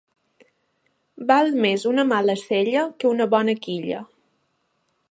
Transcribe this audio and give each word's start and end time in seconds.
Val 1.31 1.53
més 1.65 1.85
una 1.91 2.07
mala 2.13 2.37
sella 2.47 2.87
que 2.99 3.13
una 3.15 3.31
bona 3.37 3.57
quilla. 3.69 4.03